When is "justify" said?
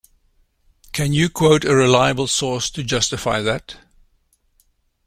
2.83-3.39